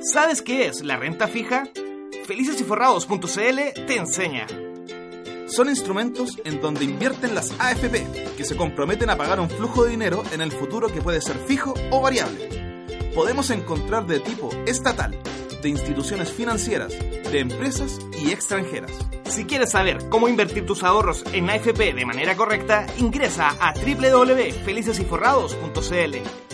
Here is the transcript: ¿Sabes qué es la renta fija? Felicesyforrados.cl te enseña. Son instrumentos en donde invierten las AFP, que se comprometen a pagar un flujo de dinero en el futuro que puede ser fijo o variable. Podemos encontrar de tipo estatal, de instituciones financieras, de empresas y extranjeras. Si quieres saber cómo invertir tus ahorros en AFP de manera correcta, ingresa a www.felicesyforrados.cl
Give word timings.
¿Sabes 0.00 0.42
qué 0.42 0.66
es 0.66 0.82
la 0.82 0.98
renta 0.98 1.26
fija? 1.26 1.70
Felicesyforrados.cl 2.26 3.86
te 3.86 3.96
enseña. 3.96 4.46
Son 5.48 5.70
instrumentos 5.70 6.38
en 6.44 6.60
donde 6.60 6.84
invierten 6.84 7.34
las 7.34 7.58
AFP, 7.58 8.34
que 8.36 8.44
se 8.44 8.56
comprometen 8.56 9.08
a 9.10 9.16
pagar 9.16 9.40
un 9.40 9.48
flujo 9.48 9.84
de 9.84 9.90
dinero 9.90 10.22
en 10.32 10.42
el 10.42 10.52
futuro 10.52 10.92
que 10.92 11.00
puede 11.00 11.22
ser 11.22 11.38
fijo 11.38 11.72
o 11.90 12.02
variable. 12.02 13.10
Podemos 13.14 13.48
encontrar 13.50 14.06
de 14.06 14.20
tipo 14.20 14.50
estatal, 14.66 15.18
de 15.62 15.68
instituciones 15.68 16.30
financieras, 16.30 16.90
de 16.90 17.40
empresas 17.40 17.98
y 18.22 18.30
extranjeras. 18.32 18.92
Si 19.24 19.44
quieres 19.44 19.70
saber 19.70 20.10
cómo 20.10 20.28
invertir 20.28 20.66
tus 20.66 20.84
ahorros 20.84 21.24
en 21.32 21.48
AFP 21.48 21.94
de 21.94 22.04
manera 22.04 22.36
correcta, 22.36 22.86
ingresa 22.98 23.56
a 23.60 23.72
www.felicesyforrados.cl 23.72 26.45